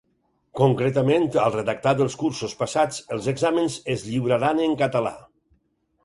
[0.59, 5.13] Concretament, al redactat dels cursos passats Els exàmens es lliuraran en català.